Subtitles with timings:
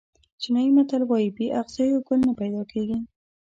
[0.41, 2.97] چینایي متل وایي بې اغزیو ګل نه پیدا کېږي.